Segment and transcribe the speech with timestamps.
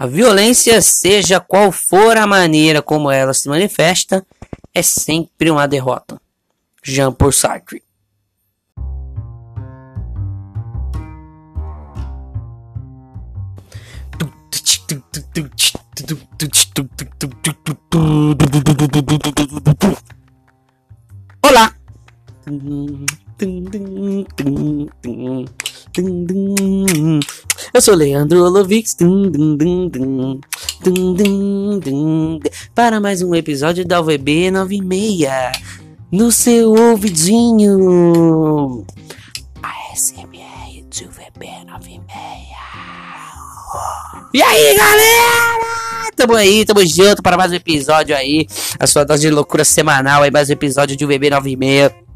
[0.00, 4.24] A violência, seja qual for a maneira como ela se manifesta,
[4.72, 6.20] é sempre uma derrota.
[6.84, 7.82] Jean Paul Sartre.
[21.42, 21.74] Olá!
[27.72, 28.96] Eu sou Leandro Olovix
[32.74, 35.28] para mais um episódio da UVB 96
[36.10, 38.86] no seu ouvidinho.
[39.62, 42.02] A SMR do UVB 96.
[44.32, 45.58] E aí, galera?
[46.16, 48.46] Tamo aí, tamo junto para mais um episódio aí.
[48.80, 52.07] A sua dose de loucura semanal aí, mais um episódio de UVB 96.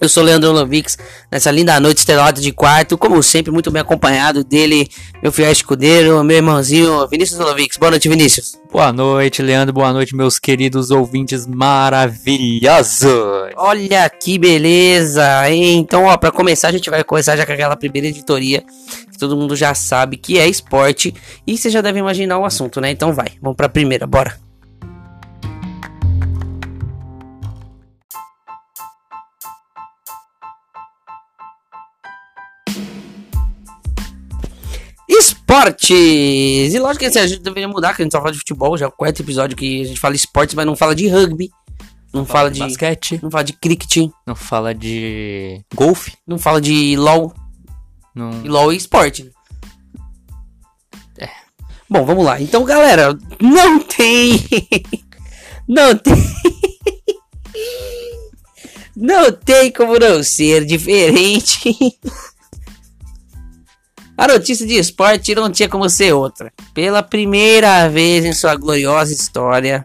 [0.00, 0.96] Eu sou Leandro Lovix,
[1.30, 4.88] nessa linda noite estrelada de quarto, como sempre, muito bem acompanhado dele,
[5.22, 7.76] meu fiel escudeiro, meu irmãozinho Vinícius Lovix.
[7.76, 8.58] Boa noite, Vinícius.
[8.72, 9.74] Boa noite, Leandro.
[9.74, 13.04] Boa noite, meus queridos ouvintes maravilhosos.
[13.56, 15.76] Olha que beleza, hein?
[15.76, 18.64] Então, ó, pra começar, a gente vai começar já com aquela primeira editoria
[19.12, 21.14] que todo mundo já sabe que é esporte
[21.46, 22.90] e você já deve imaginar o assunto, né?
[22.90, 24.49] Então vai, vamos pra primeira, bora.
[35.60, 36.74] Esportes!
[36.74, 38.78] E lógico que assim, a gente deveria mudar, que a gente só fala de futebol,
[38.78, 41.50] já é o quarto episódio que a gente fala esportes, mas não fala de rugby.
[42.12, 43.20] Não fala, fala de, basquete.
[43.22, 44.10] Não fala de cricket.
[44.26, 46.14] Não fala de golfe.
[46.26, 47.32] Não fala de LOL.
[48.14, 48.44] Não...
[48.44, 49.30] E LOL é esporte.
[51.18, 51.28] É.
[51.88, 52.40] Bom, vamos lá.
[52.40, 54.42] Então, galera, não tem.
[55.68, 56.16] não tem.
[58.96, 61.76] não tem como não ser diferente.
[64.20, 66.52] A notícia de esporte não tinha como ser outra.
[66.74, 69.82] Pela primeira vez em sua gloriosa história,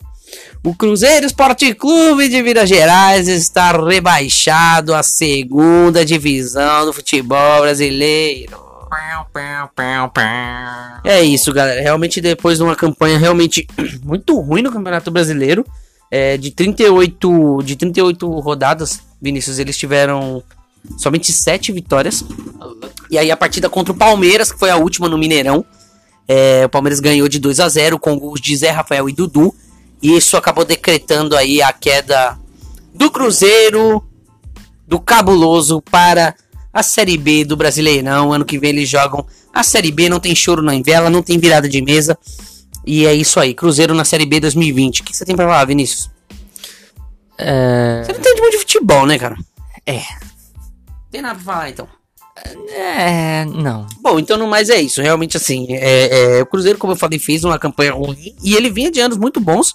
[0.61, 8.59] o Cruzeiro Esporte Clube de Minas Gerais está rebaixado à segunda divisão do futebol brasileiro.
[11.05, 11.79] É isso, galera.
[11.79, 13.65] Realmente, depois de uma campanha realmente
[14.03, 15.65] muito ruim no Campeonato Brasileiro,
[16.11, 20.43] é, de 38 de 38 rodadas, Vinícius, eles tiveram
[20.97, 22.23] somente 7 vitórias.
[23.09, 25.65] E aí a partida contra o Palmeiras, que foi a última no Mineirão,
[26.27, 29.53] é, o Palmeiras ganhou de 2 a 0 com gols de Zé Rafael e Dudu.
[30.01, 32.37] E isso acabou decretando aí a queda
[32.93, 34.03] do Cruzeiro,
[34.87, 36.35] do Cabuloso para
[36.73, 38.33] a Série B do Brasileirão.
[38.33, 41.39] Ano que vem eles jogam a Série B, não tem choro na vela, não tem
[41.39, 42.17] virada de mesa.
[42.85, 45.01] E é isso aí, Cruzeiro na Série B 2020.
[45.01, 46.09] O que você tem pra falar, Vinícius?
[47.37, 48.03] É...
[48.03, 49.37] Você não entende muito de futebol, né, cara?
[49.85, 50.01] É.
[51.15, 51.87] Tem nada pra falar, então.
[52.73, 53.87] É, não.
[54.01, 55.01] Bom, então no mais é isso.
[55.01, 58.69] Realmente, assim, é, é, o Cruzeiro, como eu falei, fez uma campanha ruim e ele
[58.69, 59.73] vinha de anos muito bons.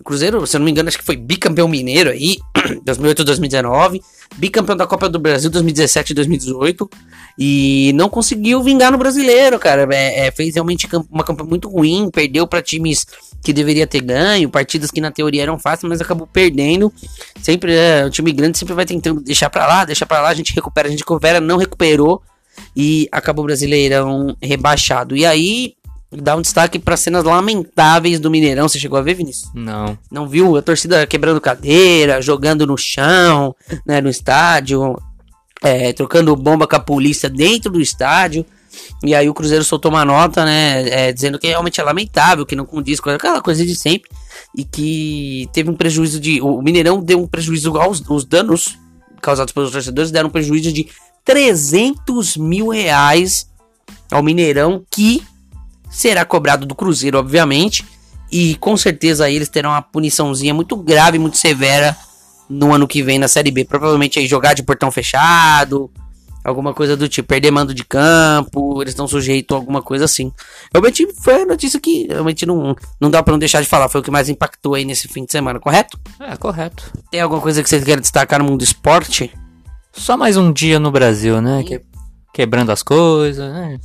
[0.00, 2.38] O Cruzeiro, se eu não me engano, acho que foi bicampeão mineiro aí,
[2.82, 4.02] 2008 2019,
[4.34, 6.90] bicampeão da Copa do Brasil 2017 e 2018
[7.38, 9.86] e não conseguiu vingar no brasileiro, cara.
[9.94, 13.06] É, é, fez realmente uma campanha muito ruim, perdeu para times
[13.42, 16.92] que deveria ter ganho, partidas que na teoria eram fáceis, mas acabou perdendo.
[17.40, 20.34] Sempre é, o time grande sempre vai tentando deixar para lá, deixar para lá, a
[20.34, 22.22] gente recupera, a gente recupera, não recuperou
[22.76, 25.16] e acabou o Brasileirão rebaixado.
[25.16, 25.74] E aí
[26.12, 28.68] dá um destaque para cenas lamentáveis do Mineirão.
[28.68, 29.50] Você chegou a ver, Vinícius?
[29.54, 29.96] Não.
[30.10, 33.54] Não viu a torcida quebrando cadeira, jogando no chão,
[33.86, 34.96] né, no estádio,
[35.62, 38.44] é, trocando bomba com a polícia dentro do estádio.
[39.02, 42.56] E aí o Cruzeiro soltou uma nota, né, é, dizendo que realmente é lamentável, que
[42.56, 44.10] não condiz com aquela coisa de sempre
[44.56, 48.78] e que teve um prejuízo de, o Mineirão deu um prejuízo aos os danos
[49.20, 50.88] causados pelos torcedores deram um prejuízo de
[51.24, 53.48] 300 mil reais
[54.10, 55.22] ao Mineirão que
[55.90, 57.84] será cobrado do Cruzeiro, obviamente,
[58.30, 61.96] e com certeza eles terão uma puniçãozinha muito grave, muito severa
[62.48, 63.64] no ano que vem na Série B.
[63.64, 65.90] Provavelmente aí jogar de portão fechado,
[66.42, 70.32] Alguma coisa do tipo, perder mando de campo, eles estão sujeitos a alguma coisa assim.
[70.72, 73.88] Realmente foi a notícia que realmente não, não dá pra não deixar de falar.
[73.88, 75.98] Foi o que mais impactou aí nesse fim de semana, correto?
[76.18, 76.90] É, correto.
[77.10, 79.30] Tem alguma coisa que vocês querem destacar no mundo do esporte?
[79.92, 81.62] Só mais um dia no Brasil, né?
[81.62, 81.82] Que,
[82.32, 83.78] quebrando as coisas, né?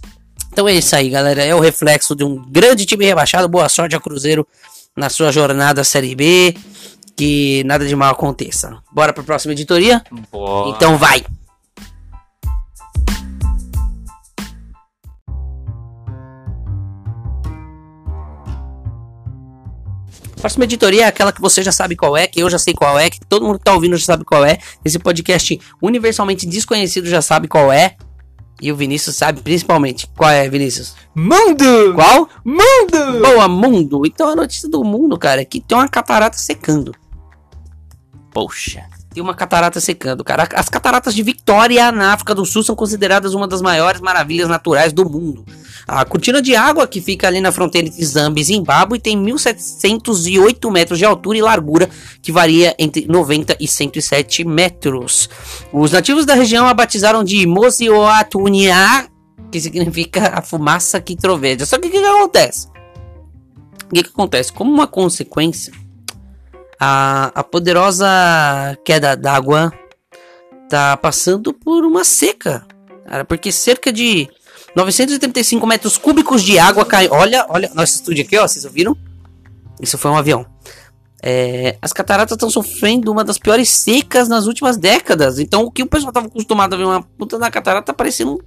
[0.51, 1.43] Então é isso aí, galera.
[1.43, 3.49] É o reflexo de um grande time rebaixado.
[3.49, 4.47] Boa sorte ao Cruzeiro
[4.95, 6.55] na sua jornada Série B.
[7.17, 8.77] Que nada de mal aconteça.
[8.93, 10.01] Bora pra próxima editoria?
[10.31, 10.69] Boa.
[10.69, 11.25] Então vai!
[20.45, 22.99] Próxima editoria é aquela que você já sabe qual é, que eu já sei qual
[22.99, 24.59] é, que todo mundo que tá ouvindo já sabe qual é.
[24.85, 27.95] Esse podcast universalmente desconhecido já sabe qual é.
[28.61, 30.07] E o Vinícius sabe principalmente.
[30.15, 30.95] Qual é, Vinícius?
[31.15, 31.95] Mundo!
[31.95, 32.29] Qual?
[32.45, 33.21] Mundo!
[33.23, 34.05] Boa, mundo.
[34.05, 36.93] Então a notícia do mundo, cara, é que tem uma catarata secando.
[38.31, 38.85] Poxa.
[39.15, 40.45] Tem uma catarata secando, cara.
[40.55, 44.91] As cataratas de Victoria, na África do Sul, são consideradas uma das maiores maravilhas naturais
[44.91, 45.45] do mundo.
[45.87, 50.69] A cortina de água, que fica ali na fronteira entre Zâmbia e Zimbábue, tem 1.708
[50.69, 51.89] metros de altura e largura,
[52.21, 55.29] que varia entre 90 e 107 metros.
[55.71, 59.07] Os nativos da região a batizaram de Mozioatunia,
[59.49, 61.65] que significa a fumaça que troveja.
[61.65, 62.67] Só que o que, que acontece?
[63.85, 64.51] O que, que acontece?
[64.51, 65.71] Como uma consequência
[66.79, 68.07] a, a poderosa
[68.83, 69.71] queda d'água
[70.69, 72.65] tá passando por uma seca,
[73.07, 74.27] cara, porque cerca de
[74.75, 77.07] 935 metros cúbicos de água cai.
[77.09, 78.95] Olha, olha, nosso estúdio aqui, ó, vocês ouviram?
[79.81, 80.45] Isso foi um avião.
[81.21, 85.39] É, as cataratas estão sofrendo uma das piores secas nas últimas décadas.
[85.39, 88.39] Então, o que o pessoal estava acostumado a ver uma puta da catarata parecendo um,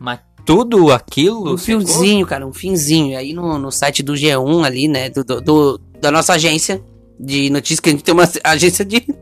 [0.00, 1.54] Mas tudo aquilo.
[1.54, 3.18] um fiozinho, cara, um finzinho.
[3.18, 6.82] Aí no, no site do G1 ali, né, do, do- do- da nossa agência
[7.18, 9.06] de notícias, que a gente tem uma agência de.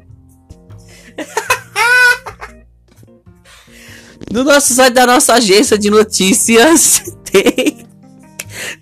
[4.30, 7.86] no nosso site da nossa agência de notícias tem,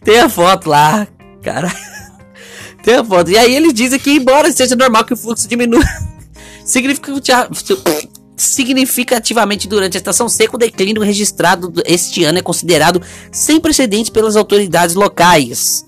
[0.04, 1.08] tem a foto lá,
[1.42, 1.72] cara.
[2.82, 3.30] Tem a foto.
[3.30, 5.84] E aí eles dizem que, embora seja normal que o fluxo diminua
[6.64, 13.00] significativamente, significativamente durante a estação seca, o declínio registrado este ano é considerado
[13.30, 15.84] sem precedentes pelas autoridades locais.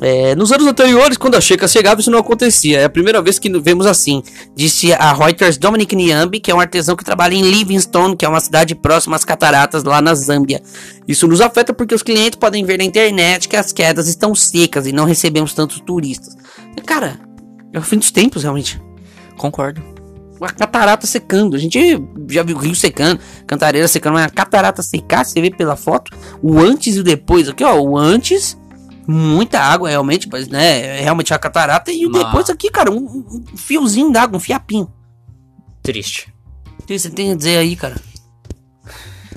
[0.00, 2.80] É, nos anos anteriores, quando a seca chegava, isso não acontecia.
[2.80, 4.22] É a primeira vez que vemos assim,
[4.56, 8.28] disse a Reuters Dominic Niambi, que é um artesão que trabalha em Livingstone, que é
[8.28, 10.62] uma cidade próxima às cataratas lá na Zâmbia.
[11.06, 14.86] Isso nos afeta porque os clientes podem ver na internet que as quedas estão secas
[14.86, 16.34] e não recebemos tantos turistas.
[16.86, 17.20] Cara,
[17.72, 18.80] é o fim dos tempos, realmente.
[19.36, 19.99] Concordo.
[20.40, 21.54] Uma catarata secando.
[21.54, 21.78] A gente
[22.30, 26.16] já viu o rio secando, cantareira secando, mas a catarata secar, você vê pela foto
[26.42, 27.46] o antes e o depois.
[27.48, 28.56] Aqui, ó, o antes,
[29.06, 31.92] muita água realmente, mas né, é realmente a catarata.
[31.92, 33.04] E o Mas- depois aqui, cara, um,
[33.52, 34.90] um fiozinho d'água, um fiapinho.
[35.82, 36.32] Triste.
[36.80, 37.96] O que você tem a dizer aí, cara?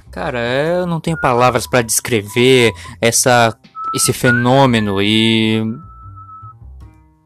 [0.10, 2.72] Cara, eu não tenho palavras pra descrever
[3.02, 3.58] essa
[3.96, 5.62] esse fenômeno e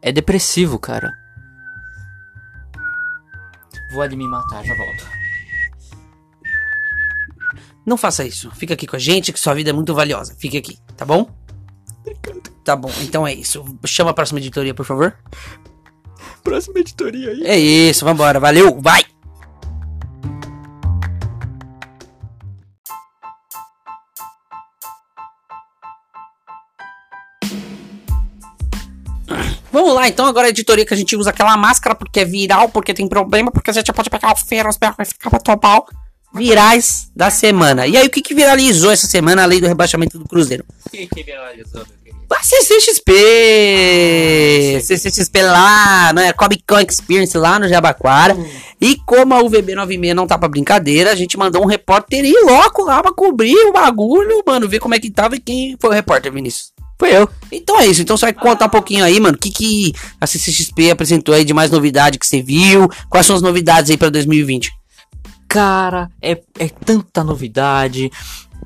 [0.02, 1.12] é depressivo, cara.
[3.98, 5.08] Vou ali me matar, já volto.
[7.84, 8.52] Não faça isso.
[8.52, 10.36] Fica aqui com a gente, que sua vida é muito valiosa.
[10.38, 11.28] Fique aqui, tá bom?
[12.64, 13.66] Tá bom, então é isso.
[13.88, 15.18] Chama a próxima editoria, por favor.
[16.44, 17.42] Próxima editoria aí.
[17.44, 18.40] É isso, vambora.
[18.40, 19.04] Valeu, vai!
[29.78, 32.68] Vamos lá, então agora a editoria que a gente usa aquela máscara porque é viral,
[32.68, 35.38] porque tem problema, porque a gente pode pegar o feiro, os berros e ficar pra
[35.38, 35.84] topar.
[36.34, 37.86] Virais da semana.
[37.86, 40.66] E aí, o que, que viralizou essa semana, além do rebaixamento do Cruzeiro?
[40.84, 42.26] O que que viralizou, meu querido?
[42.28, 43.12] A CCXP!
[44.82, 46.34] CCXP lá, né?
[46.34, 48.36] Comic Con Experience lá no Jabaquara.
[48.82, 52.44] E como a UVB 96 não tá pra brincadeira, a gente mandou um repórter ir
[52.44, 55.92] louco lá pra cobrir o bagulho, mano, ver como é que tava e quem foi
[55.92, 56.76] o repórter, Vinícius.
[57.00, 57.30] Foi eu.
[57.52, 60.26] Então é isso, então você vai contar um pouquinho aí, mano, o que, que a
[60.26, 62.90] CCXP apresentou aí de mais novidade que você viu?
[63.10, 64.72] Quais são as novidades aí pra 2020?
[65.48, 68.12] Cara, é, é tanta novidade.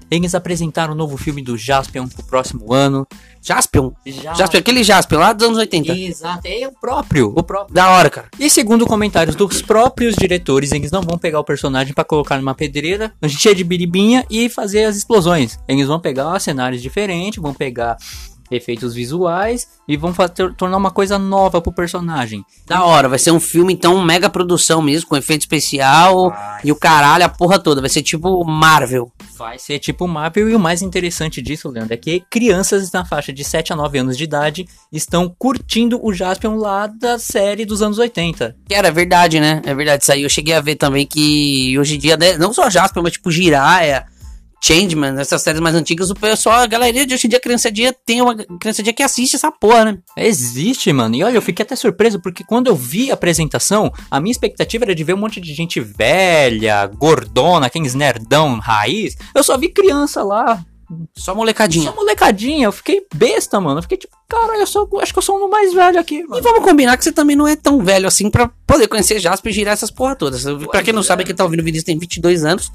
[0.09, 3.07] Eles apresentaram o novo filme do Jaspion pro próximo ano.
[3.41, 3.91] Jaspion?
[4.05, 4.33] Já...
[4.33, 5.97] Jaspion, aquele Jaspion lá dos anos 80.
[5.97, 7.73] Exato, é o próprio, o próprio.
[7.73, 8.27] Da hora, cara.
[8.37, 12.53] E segundo comentários dos próprios diretores, eles não vão pegar o personagem pra colocar numa
[12.53, 15.57] pedreira cheia de biribinha e fazer as explosões.
[15.67, 17.97] Eles vão pegar cenários diferentes, vão pegar
[18.51, 22.43] efeitos visuais e vão fa- tor- tornar uma coisa nova pro personagem.
[22.67, 26.75] Da hora, vai ser um filme, então, mega produção mesmo, com efeito especial e o
[26.75, 27.81] caralho, a porra toda.
[27.81, 29.11] Vai ser tipo Marvel.
[29.37, 33.33] Vai ser tipo Marvel e o mais interessante disso, Leandro, é que crianças na faixa
[33.33, 37.81] de 7 a 9 anos de idade estão curtindo o Jaspion lá da série dos
[37.81, 38.55] anos 80.
[38.67, 39.61] Que era verdade, né?
[39.65, 40.03] É verdade.
[40.03, 43.01] Isso aí eu cheguei a ver também que hoje em dia, né, não só Jasper,
[43.01, 44.05] mas tipo Jiraiya,
[44.63, 47.93] Changeman, essas séries mais antigas, o pessoal, a galerinha de hoje em dia, a criançadinha,
[48.05, 49.97] tem uma criançadinha que assiste essa porra, né?
[50.15, 51.15] Existe, mano.
[51.15, 54.85] E olha, eu fiquei até surpreso porque quando eu vi a apresentação, a minha expectativa
[54.85, 59.15] era de ver um monte de gente velha, gordona, aqueles nerdão raiz.
[59.33, 60.63] Eu só vi criança lá,
[61.17, 61.89] Só molecadinha.
[61.89, 62.65] só molecadinha.
[62.65, 63.79] Eu fiquei besta, mano.
[63.79, 66.23] Eu fiquei tipo, cara, eu sou, acho que eu sou um mais velho aqui, E
[66.27, 66.43] mano.
[66.43, 69.55] vamos combinar que você também não é tão velho assim pra poder conhecer Jasper e
[69.55, 70.43] girar essas porra todas.
[70.69, 71.03] Pra quem não é.
[71.03, 72.71] sabe, quem tá ouvindo o vídeo tem 22 anos.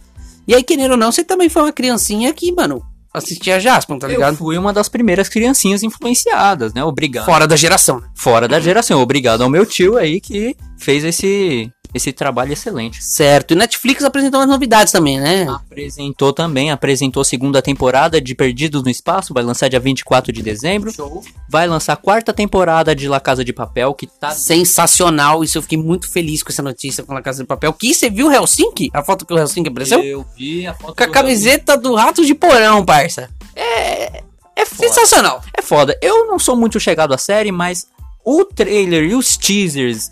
[0.46, 4.06] E aí, querendo ou não, você também foi uma criancinha que, mano, assistia Jasper, tá
[4.06, 4.36] Eu ligado?
[4.36, 6.84] fui uma das primeiras criancinhas influenciadas, né?
[6.84, 7.24] Obrigado.
[7.24, 8.08] Fora da geração, né?
[8.14, 9.00] Fora da geração.
[9.00, 13.02] Obrigado ao meu tio aí que fez esse esse trabalho excelente.
[13.02, 13.52] Certo.
[13.52, 15.46] E Netflix apresentou umas novidades também, né?
[15.48, 20.42] Apresentou também, apresentou a segunda temporada de Perdidos no Espaço, vai lançar dia 24 de
[20.42, 20.92] dezembro.
[20.92, 21.24] Show.
[21.48, 25.42] Vai lançar a quarta temporada de La Casa de Papel, que tá Sensacional.
[25.42, 27.72] Isso eu fiquei muito feliz com essa notícia com a Casa de Papel.
[27.72, 28.90] Que você viu o Helsinki?
[28.92, 30.00] A foto que o Helsinki apareceu?
[30.02, 33.30] Eu vi a foto Com a do- camiseta do Rato de Porão, parça.
[33.54, 34.22] É.
[34.58, 34.88] É foda.
[34.88, 35.42] sensacional.
[35.56, 35.98] É foda.
[36.02, 37.86] Eu não sou muito chegado à série, mas
[38.24, 40.10] o trailer e os teasers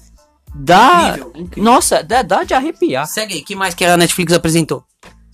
[0.55, 1.11] dá.
[1.11, 1.65] Incrível, incrível.
[1.65, 3.07] Nossa, dá, dá de arrepiar.
[3.07, 4.85] Segue aí, que mais que a Netflix apresentou?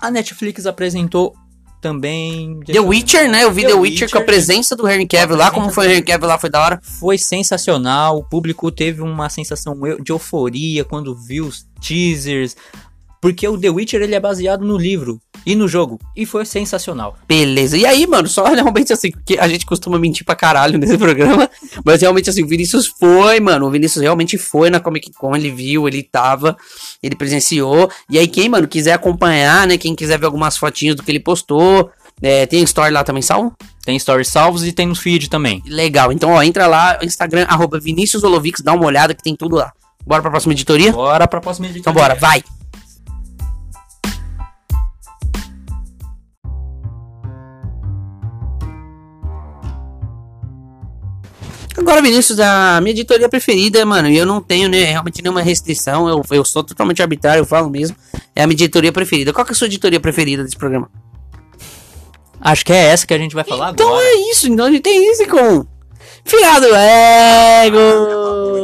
[0.00, 1.34] A Netflix apresentou
[1.80, 2.60] também.
[2.60, 3.44] The Witcher, né?
[3.44, 4.26] Eu vi The, The Witcher, com a Witcher.
[4.26, 5.50] presença do Henry Cavill lá.
[5.50, 6.80] Como foi o Henry Cavill lá, foi da hora.
[6.82, 8.18] Foi sensacional.
[8.18, 12.56] O público teve uma sensação de euforia quando viu os teasers.
[13.20, 15.98] Porque o The Witcher ele é baseado no livro e no jogo.
[16.16, 17.18] E foi sensacional.
[17.28, 17.76] Beleza.
[17.76, 21.48] E aí, mano, só realmente assim, porque a gente costuma mentir pra caralho nesse programa.
[21.84, 23.66] Mas realmente assim, o Vinícius foi, mano.
[23.66, 26.56] O Vinícius realmente foi na Comic Con, ele viu, ele tava,
[27.02, 27.90] ele presenciou.
[28.08, 29.76] E aí, quem, mano, quiser acompanhar, né?
[29.76, 31.90] Quem quiser ver algumas fotinhas do que ele postou.
[32.22, 33.54] é, tem story lá também, salvo?
[33.84, 35.62] Tem stories salvos e tem no feed também.
[35.66, 36.10] Legal.
[36.12, 39.72] Então, ó, entra lá, Instagram, arroba Vinícius Olovix, dá uma olhada que tem tudo lá.
[40.06, 40.92] Bora pra próxima editoria?
[40.92, 42.00] Bora pra próxima Então editoria.
[42.02, 42.42] bora, vai.
[51.80, 56.06] Agora, Vinícius, a minha editoria preferida, mano, e eu não tenho né, realmente nenhuma restrição,
[56.08, 57.96] eu, eu sou totalmente arbitrário, eu falo mesmo,
[58.36, 59.32] é a minha editoria preferida.
[59.32, 60.90] Qual que é a sua editoria preferida desse programa?
[62.38, 64.04] Acho que é essa que a gente vai falar Então agora.
[64.04, 65.66] é isso, então a gente tem isso com
[66.24, 67.78] Fiado Ego!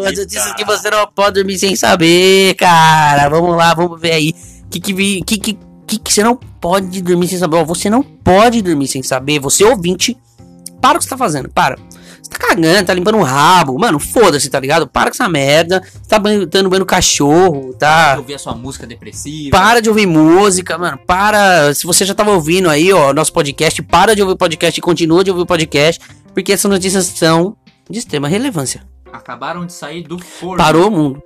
[0.06, 3.28] As notícias que você não pode dormir sem saber, cara.
[3.28, 4.35] Vamos lá, vamos ver aí.
[4.70, 4.92] Que que,
[5.23, 7.56] que, que, que, que você não pode dormir sem saber?
[7.56, 9.40] Ó, você não pode dormir sem saber.
[9.40, 10.16] Você ouvinte,
[10.80, 11.76] para o que você tá fazendo, para.
[12.26, 13.78] Você tá cagando, tá limpando o rabo.
[13.78, 14.88] Mano, foda-se, tá ligado?
[14.88, 15.80] Para com essa merda.
[15.80, 18.16] Você tá dando banho no cachorro, tá?
[18.18, 19.56] ouvir a sua música depressiva.
[19.56, 20.99] Para de ouvir música, mano.
[21.06, 21.73] Para.
[21.73, 24.83] Se você já tava ouvindo aí, ó, nosso podcast, para de ouvir o podcast e
[24.83, 26.00] continua de ouvir o podcast.
[26.35, 27.56] Porque essas notícias são
[27.88, 28.83] de extrema relevância.
[29.12, 30.56] Acabaram de sair do forno.
[30.56, 31.23] Parou o mundo.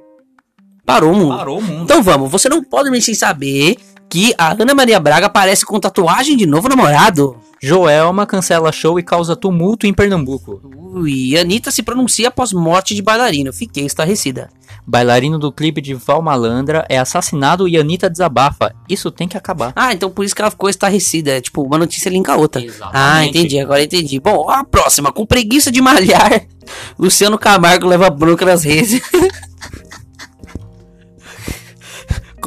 [0.84, 1.36] Parou o mundo.
[1.36, 1.84] Parou o mundo.
[1.84, 3.76] Então vamos, você não pode dormir sem saber
[4.10, 7.36] que a Ana Maria Braga aparece com tatuagem de novo namorado.
[7.62, 10.60] Joelma cancela show e causa tumulto em Pernambuco.
[10.94, 13.52] Ui, Anitta se pronuncia após morte de bailarino.
[13.52, 14.50] Fiquei estarrecida.
[14.86, 18.74] Bailarino do clipe de Val Malandra é assassinado e Anitta desabafa.
[18.88, 19.72] Isso tem que acabar.
[19.76, 21.32] Ah, então por isso que ela ficou estarrecida.
[21.32, 22.64] É, tipo, uma notícia linka a outra.
[22.64, 22.96] Exatamente.
[22.96, 24.18] Ah, entendi, agora entendi.
[24.18, 25.12] Bom, ó, a próxima.
[25.12, 26.46] Com preguiça de malhar,
[26.98, 29.00] Luciano Camargo leva bronca nas redes.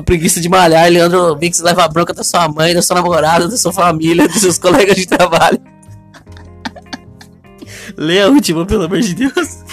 [0.04, 3.56] Com preguiça de malhar, Leandro Mix leva bronca da sua mãe, da sua namorada, da
[3.56, 5.58] sua família, dos seus colegas de trabalho.
[7.96, 9.64] Lê a última, pelo amor de Deus.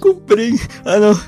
[0.00, 0.58] Comprei.
[0.84, 1.20] Ah, não.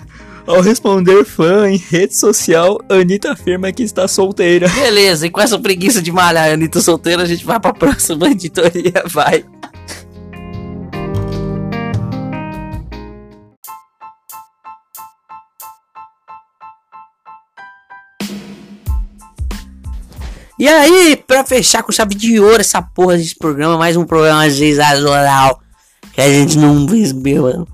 [0.44, 4.68] Ao responder fã em rede social, Anitta afirma que está solteira.
[4.68, 9.04] Beleza, e com essa preguiça de malhar, Anitta solteira, a gente vai pra próxima editoria,
[9.06, 9.44] vai.
[20.62, 24.48] E aí, pra fechar com chave de ouro essa porra desse programa, mais um programa
[24.48, 25.60] sensacional
[26.12, 27.66] que a gente não percebeu.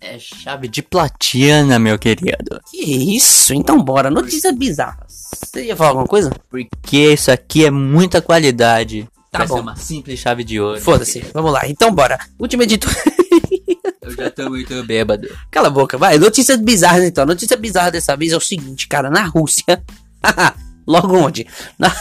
[0.00, 2.60] É chave de platina, meu querido.
[2.70, 3.52] Que isso?
[3.52, 5.24] Então bora, notícias bizarras.
[5.42, 6.30] Você ia falar alguma coisa?
[6.48, 9.08] Porque isso aqui é muita qualidade.
[9.32, 9.62] Tá Vai bom.
[9.62, 10.80] uma simples chave de ouro.
[10.80, 11.66] Foda-se, vamos lá.
[11.66, 12.16] Então bora.
[12.38, 12.94] Última editora.
[14.02, 15.28] Eu já tô muito bêbado.
[15.50, 16.16] Cala a boca, vai.
[16.16, 17.26] Notícias bizarras então.
[17.26, 19.10] Notícia bizarra dessa vez é o seguinte, cara.
[19.10, 19.82] Na Rússia.
[20.86, 21.46] Logo onde?
[21.78, 21.94] Na-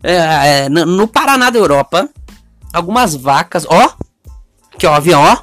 [0.00, 0.12] É,
[0.64, 2.08] é, no, no Paraná da Europa.
[2.72, 3.66] Algumas vacas.
[3.68, 3.90] Ó.
[4.72, 5.36] Aqui, ó, avião, ó.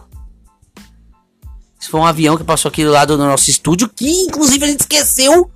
[1.79, 3.89] Esse foi um avião que passou aqui do lado do nosso estúdio.
[3.89, 5.51] Que inclusive a gente esqueceu.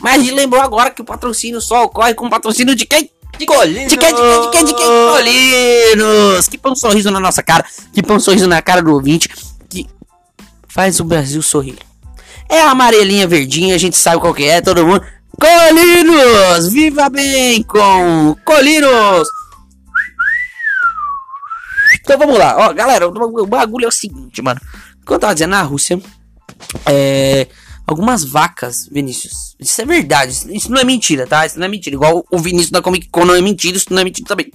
[0.00, 3.10] Mas a gente lembrou agora que o patrocínio só ocorre com o patrocínio de quem?
[3.38, 3.88] De Colinos!
[3.90, 4.86] De quem, de quem, de quem, de quem?
[4.86, 6.48] Colinos!
[6.48, 9.30] Que põe um sorriso na nossa cara, que põe um sorriso na cara do ouvinte,
[9.70, 9.86] que
[10.68, 11.78] faz o Brasil sorrir.
[12.48, 15.02] É a amarelinha verdinha, a gente sabe qual que é, todo mundo.
[15.40, 16.72] Colinos!
[16.72, 19.28] Viva bem com Colinos!
[22.00, 24.60] Então vamos lá, ó, galera, o bagulho é o seguinte, mano.
[25.04, 26.00] Como eu tava dizendo, na Rússia,
[26.86, 27.46] é,
[27.86, 29.56] algumas vacas, Vinícius.
[29.58, 31.46] Isso é verdade, isso, não é mentira, tá?
[31.46, 31.94] Isso não é mentira.
[31.94, 34.50] Igual o Vinícius da Comic Con não é mentira, isso não é mentira também.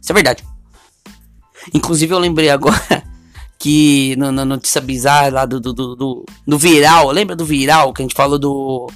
[0.00, 0.44] Isso é verdade.
[1.72, 3.02] Inclusive eu lembrei agora
[3.58, 7.92] que na na notícia bizarra lá do, do, do, do, do viral, lembra do viral
[7.92, 8.90] que a gente falou do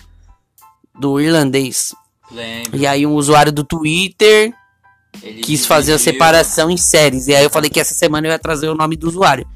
[0.98, 1.94] do irlandês?
[2.30, 2.76] Lembro.
[2.76, 4.52] E aí um usuário do Twitter
[5.22, 7.28] Ele quis fazer a separação em séries.
[7.28, 9.46] E aí eu falei que essa semana eu ia trazer o nome do usuário.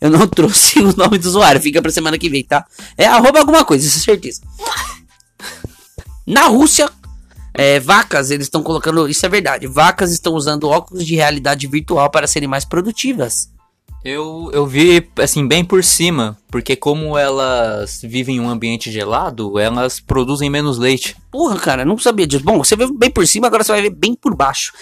[0.00, 2.64] Eu não trouxe o nome do usuário, fica pra semana que vem, tá?
[2.96, 4.42] É arroba alguma coisa, isso é certeza.
[6.26, 6.90] Na Rússia,
[7.54, 9.08] é, vacas, eles estão colocando.
[9.08, 9.66] Isso é verdade.
[9.66, 13.48] Vacas estão usando óculos de realidade virtual para serem mais produtivas.
[14.08, 19.58] Eu, eu vi, assim, bem por cima, porque como elas vivem em um ambiente gelado,
[19.58, 21.16] elas produzem menos leite.
[21.28, 22.44] Porra, cara, não sabia disso.
[22.44, 24.72] Bom, você viu bem por cima, agora você vai ver bem por baixo.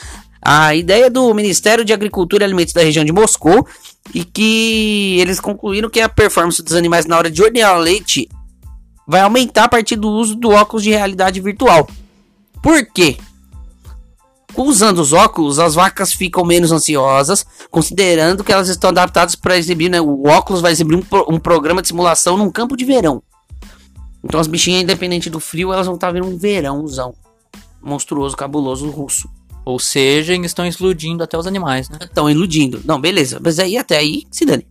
[0.43, 3.67] A ideia do Ministério de Agricultura e Alimentos da região de Moscou
[4.15, 8.29] e que eles concluíram que a performance dos animais na hora de ordenar leite
[9.09, 11.89] vai aumentar a partir do uso do óculos de realidade virtual.
[12.63, 13.17] Por quê?
[14.57, 19.91] Usando os óculos, as vacas ficam menos ansiosas, considerando que elas estão adaptadas para exibir,
[19.91, 20.01] né?
[20.01, 23.23] O óculos vai exibir um, pro- um programa de simulação num campo de verão.
[24.23, 27.15] Então as bichinhas, independente do frio, elas vão estar vendo um verãozão.
[27.83, 29.29] Monstruoso, cabuloso, russo.
[29.65, 31.99] Ou seja, estão iludindo até os animais, né?
[32.03, 32.81] Estão iludindo.
[32.85, 33.41] Não, beleza.
[33.43, 34.67] Mas aí até aí, se dane.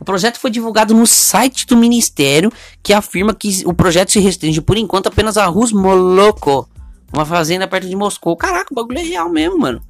[0.00, 4.60] O projeto foi divulgado no site do ministério, que afirma que o projeto se restringe
[4.60, 6.68] por enquanto apenas a Rusmoloko,
[7.12, 8.36] uma fazenda perto de Moscou.
[8.36, 9.82] Caraca, o bagulho é real mesmo, mano.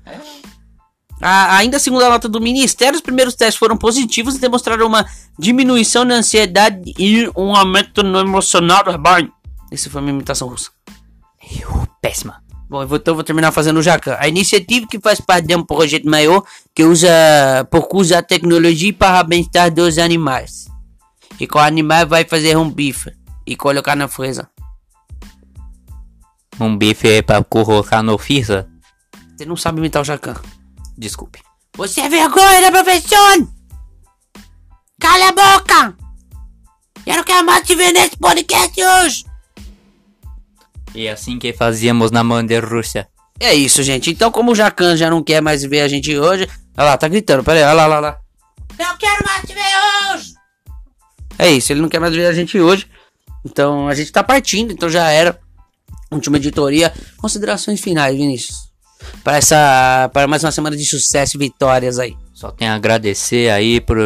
[1.20, 5.04] A- ainda segundo a nota do ministério, os primeiros testes foram positivos e demonstraram uma
[5.38, 9.32] diminuição na ansiedade e um aumento no emocional do rebanho.
[9.70, 10.70] Essa foi a minha imitação russa.
[12.00, 12.42] Péssima.
[12.70, 14.16] Bom, eu vou, então eu vou terminar fazendo o Jacan.
[14.18, 16.42] A iniciativa que faz parte de um projeto maior
[16.75, 17.08] que usa,
[17.94, 20.66] usa a tecnologia para bem-estar dos animais.
[21.40, 23.10] E com o animal vai fazer um bife
[23.46, 24.48] e colocar na fresa.
[26.61, 28.67] Um bife pra colocar no freezer?
[29.37, 30.35] Você não sabe imitar o Jacan.
[30.97, 31.41] Desculpe.
[31.77, 33.49] Você é vergonha da profissão!
[35.00, 35.97] Cala a boca!
[37.07, 39.25] Eu não quero mais te ver nesse podcast hoje!
[40.95, 43.09] E é assim que fazíamos na mão de Rússia.
[43.38, 44.11] É isso, gente.
[44.11, 46.49] Então, como o Jacan já não quer mais ver a gente hoje.
[46.77, 47.45] Olha lá, tá gritando.
[47.45, 48.21] Pera aí, olha lá, olha lá, olha lá.
[48.79, 50.35] Não quero mais te ver hoje!
[51.38, 52.88] É isso, ele não quer mais ver a gente hoje.
[53.45, 54.73] Então, a gente tá partindo.
[54.73, 55.38] Então, já era.
[56.11, 56.93] Última editoria.
[57.17, 58.69] Considerações finais, Vinícius.
[59.23, 60.11] Para essa.
[60.12, 62.17] Para mais uma semana de sucesso e vitórias aí.
[62.33, 63.99] Só tenho a agradecer aí por,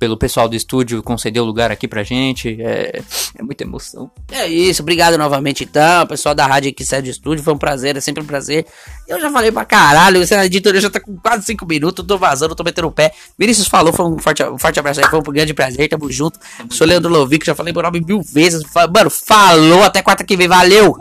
[0.00, 2.60] pelo pessoal do estúdio conceder o lugar aqui pra gente.
[2.60, 3.02] É,
[3.38, 4.10] é muita emoção.
[4.32, 7.96] É isso, obrigado novamente então, pessoal da rádio que sai do estúdio, foi um prazer,
[7.96, 8.66] é sempre um prazer.
[9.06, 12.54] Eu já falei pra caralho, essa editoria já tá com quase 5 minutos, tô vazando,
[12.54, 13.12] tô metendo o pé.
[13.38, 16.40] Vinícius falou, foi um forte, um forte abraço aí, foi um grande prazer, tamo junto.
[16.70, 20.48] Sou Leandro Lovico, já falei meu nome mil vezes, mano, falou, até quarta que vem,
[20.48, 20.96] valeu!